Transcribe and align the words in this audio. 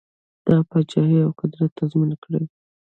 دا 0.49 0.57
پاچهي 0.69 1.17
او 1.25 1.31
قدرت 1.39 1.71
تضمین 1.79 2.11
کړي. 2.23 2.43